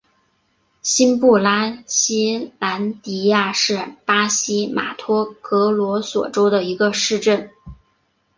[0.81, 7.51] 新布拉西兰迪亚是巴西马托格罗索州的一个市镇。